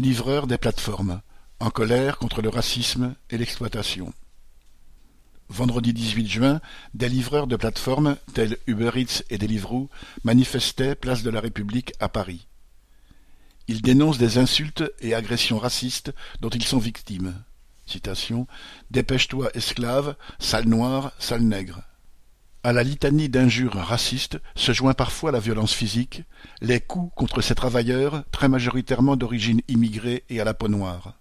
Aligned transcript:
Livreurs 0.00 0.46
des 0.46 0.56
plateformes, 0.56 1.20
en 1.58 1.68
colère 1.68 2.16
contre 2.16 2.40
le 2.40 2.48
racisme 2.48 3.14
et 3.28 3.36
l'exploitation. 3.36 4.14
Vendredi 5.50 5.92
18 5.92 6.26
juin, 6.26 6.60
des 6.94 7.10
livreurs 7.10 7.46
de 7.46 7.56
plateformes, 7.56 8.16
tels 8.32 8.56
Uber 8.66 8.92
et 9.28 9.36
Deliveroo, 9.36 9.90
manifestaient 10.24 10.94
place 10.94 11.22
de 11.22 11.28
la 11.28 11.40
République 11.40 11.92
à 12.00 12.08
Paris. 12.08 12.46
Ils 13.68 13.82
dénoncent 13.82 14.16
des 14.16 14.38
insultes 14.38 14.90
et 15.00 15.14
agressions 15.14 15.58
racistes 15.58 16.14
dont 16.40 16.48
ils 16.48 16.64
sont 16.64 16.78
victimes. 16.78 17.34
Dépêche-toi, 18.90 19.50
esclave, 19.52 20.16
sale 20.38 20.66
noir, 20.66 21.12
sale 21.18 21.42
nègre. 21.42 21.82
À 22.62 22.74
la 22.74 22.82
litanie 22.82 23.30
d'injures 23.30 23.74
racistes 23.74 24.38
se 24.54 24.72
joint 24.72 24.92
parfois 24.92 25.32
la 25.32 25.40
violence 25.40 25.72
physique, 25.72 26.24
les 26.60 26.78
coups 26.78 27.10
contre 27.16 27.40
ces 27.40 27.54
travailleurs, 27.54 28.22
très 28.32 28.50
majoritairement 28.50 29.16
d'origine 29.16 29.62
immigrée 29.66 30.24
et 30.28 30.42
à 30.42 30.44
la 30.44 30.52
peau 30.52 30.68
noire. 30.68 31.14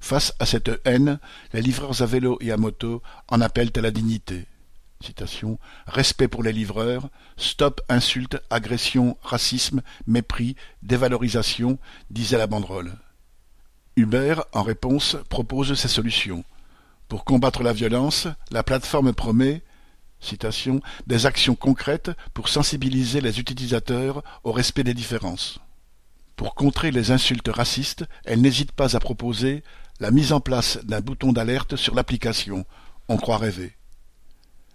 Face 0.00 0.32
à 0.38 0.46
cette 0.46 0.70
haine, 0.86 1.18
les 1.52 1.60
livreurs 1.60 2.00
à 2.00 2.06
vélo 2.06 2.38
et 2.40 2.50
à 2.50 2.56
moto 2.56 3.02
en 3.28 3.42
appellent 3.42 3.72
à 3.76 3.82
la 3.82 3.90
dignité. 3.90 4.46
Respect 5.86 6.28
pour 6.28 6.42
les 6.42 6.52
livreurs, 6.52 7.10
stop 7.36 7.82
insultes, 7.90 8.40
agressions, 8.48 9.18
racisme, 9.22 9.82
mépris, 10.06 10.56
dévalorisation, 10.82 11.78
disait 12.08 12.38
la 12.38 12.46
banderole. 12.46 12.92
Hubert, 13.96 14.44
en 14.52 14.62
réponse, 14.62 15.18
propose 15.28 15.74
ses 15.74 15.88
solutions. 15.88 16.42
Pour 17.08 17.24
combattre 17.24 17.62
la 17.62 17.74
violence, 17.74 18.28
la 18.50 18.62
plateforme 18.62 19.12
promet 19.12 19.62
citation, 20.24 20.80
des 21.06 21.26
actions 21.26 21.54
concrètes 21.54 22.10
pour 22.32 22.48
sensibiliser 22.48 23.20
les 23.20 23.40
utilisateurs 23.40 24.22
au 24.42 24.52
respect 24.52 24.84
des 24.84 24.94
différences. 24.94 25.58
Pour 26.36 26.54
contrer 26.54 26.90
les 26.90 27.10
insultes 27.10 27.48
racistes, 27.48 28.04
elle 28.24 28.40
n'hésite 28.40 28.72
pas 28.72 28.96
à 28.96 29.00
proposer 29.00 29.62
la 30.00 30.10
mise 30.10 30.32
en 30.32 30.40
place 30.40 30.78
d'un 30.84 31.00
bouton 31.00 31.32
d'alerte 31.32 31.76
sur 31.76 31.94
l'application. 31.94 32.66
On 33.08 33.16
croit 33.16 33.38
rêver. 33.38 33.76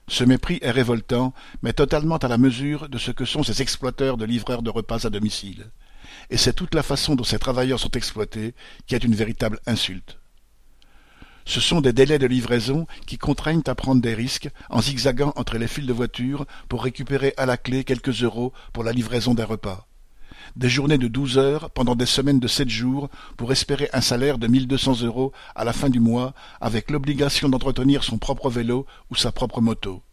Ce 0.08 0.23
mépris 0.23 0.59
est 0.61 0.72
révoltant, 0.72 1.33
mais 1.61 1.73
totalement 1.73 2.17
à 2.17 2.27
la 2.27 2.38
mesure 2.38 2.89
de 2.89 2.97
ce 2.97 3.11
que 3.11 3.25
sont 3.25 3.44
ces 3.44 3.61
exploiteurs 3.61 4.17
de 4.17 4.25
livreurs 4.25 4.64
de 4.64 4.70
repas 4.70 5.05
à 5.05 5.09
domicile. 5.09 5.70
Et 6.30 6.38
c'est 6.38 6.53
toute 6.53 6.73
la 6.73 6.83
façon 6.83 7.16
dont 7.16 7.23
ces 7.23 7.39
travailleurs 7.39 7.80
sont 7.80 7.92
exploités 7.92 8.55
qui 8.88 8.95
est 8.95 9.03
une 9.03 9.16
véritable 9.16 9.59
insulte. 9.67 10.19
Ce 11.50 11.59
sont 11.59 11.81
des 11.81 11.94
délais 11.94 12.19
de 12.19 12.28
livraison 12.28 12.86
qui 13.08 13.17
contraignent 13.17 13.64
à 13.66 13.73
prendre 13.73 14.03
des 14.03 14.14
risques 14.14 14.52
en 14.69 14.83
zigzagant 14.83 15.33
entre 15.36 15.58
les 15.58 15.67
files 15.67 15.88
de 15.88 15.94
voitures 15.94 16.45
pour 16.67 16.83
récupérer 16.83 17.33
à 17.38 17.47
la 17.47 17.58
clé 17.58 17.83
quelques 17.83 18.22
euros 18.22 18.53
pour 18.72 18.83
la 18.83 18.92
livraison 18.92 19.33
d'un 19.33 19.45
repas 19.45 19.88
des 20.55 20.70
journées 20.70 21.00
de 21.00 21.08
douze 21.08 21.39
heures 21.39 21.72
pendant 21.72 21.95
des 21.95 22.05
semaines 22.05 22.39
de 22.39 22.47
sept 22.47 22.70
jours 22.70 23.09
pour 23.36 23.52
espérer 23.52 23.89
un 23.94 24.02
salaire 24.02 24.38
de 24.38 24.45
mille 24.45 24.67
deux 24.67 24.77
cents 24.77 25.02
euros 25.02 25.31
à 25.55 25.64
la 25.64 25.73
fin 25.73 25.89
du 25.89 26.00
mois 26.00 26.33
avec 26.61 26.92
l'obligation 26.92 27.50
d'entretenir 27.50 28.03
son 28.03 28.20
propre 28.20 28.52
vélo 28.52 28.86
ou 29.09 29.16
sa 29.16 29.31
propre 29.31 29.59
moto. 29.59 30.03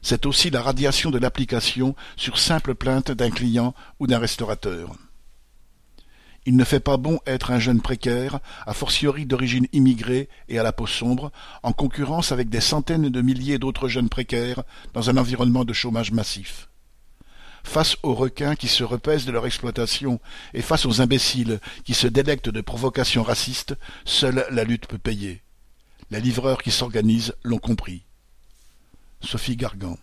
C'est 0.00 0.26
aussi 0.26 0.50
la 0.50 0.62
radiation 0.62 1.10
de 1.10 1.18
l'application 1.18 1.96
sur 2.16 2.38
simple 2.38 2.76
plainte 2.76 3.10
d'un 3.10 3.30
client 3.30 3.74
ou 3.98 4.06
d'un 4.06 4.18
restaurateur. 4.18 4.94
Il 6.44 6.56
ne 6.56 6.64
fait 6.64 6.80
pas 6.80 6.96
bon 6.96 7.20
être 7.26 7.52
un 7.52 7.60
jeune 7.60 7.80
précaire, 7.80 8.40
a 8.66 8.74
fortiori 8.74 9.26
d'origine 9.26 9.68
immigrée 9.72 10.28
et 10.48 10.58
à 10.58 10.62
la 10.62 10.72
peau 10.72 10.86
sombre, 10.86 11.30
en 11.62 11.72
concurrence 11.72 12.32
avec 12.32 12.48
des 12.48 12.60
centaines 12.60 13.08
de 13.08 13.22
milliers 13.22 13.58
d'autres 13.58 13.88
jeunes 13.88 14.08
précaires 14.08 14.64
dans 14.92 15.08
un 15.08 15.16
environnement 15.16 15.64
de 15.64 15.72
chômage 15.72 16.10
massif 16.10 16.68
face 17.64 17.96
aux 18.02 18.14
requins 18.14 18.56
qui 18.56 18.68
se 18.68 18.84
repaissent 18.84 19.24
de 19.24 19.32
leur 19.32 19.46
exploitation 19.46 20.20
et 20.54 20.62
face 20.62 20.86
aux 20.86 21.00
imbéciles 21.00 21.60
qui 21.84 21.94
se 21.94 22.06
délectent 22.06 22.48
de 22.48 22.60
provocations 22.60 23.22
racistes, 23.22 23.76
seule 24.04 24.44
la 24.50 24.64
lutte 24.64 24.86
peut 24.86 24.98
payer. 24.98 25.42
Les 26.10 26.20
livreurs 26.20 26.62
qui 26.62 26.70
s'organisent 26.70 27.34
l'ont 27.42 27.58
compris. 27.58 28.04
Sophie 29.20 29.56
Gargan 29.56 29.96